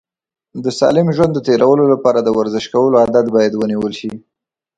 [0.63, 4.11] د سالم ژوند د تېرولو لپاره د ورزش کولو عادت باید ونیول شي.